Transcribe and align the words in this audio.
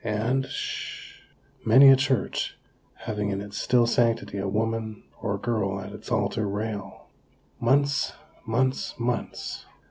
And, 0.03 0.47
(sh 0.47 1.11
h 1.11 1.17
h 1.59 1.61
h) 1.61 1.67
many 1.67 1.89
a 1.91 1.95
church 1.95 2.57
having 3.05 3.29
in 3.29 3.39
its 3.39 3.59
still 3.59 3.85
sanctity 3.85 4.39
a 4.39 4.47
woman 4.47 5.03
or 5.21 5.37
girl 5.37 5.79
at 5.79 5.93
its 5.93 6.11
altar 6.11 6.47
rail. 6.49 7.05
Months, 7.59 8.13
months, 8.43 8.95
months! 8.99 9.67